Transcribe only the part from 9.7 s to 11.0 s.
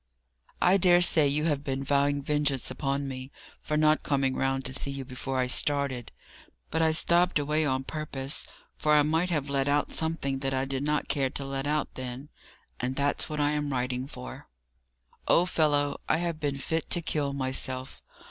something that I did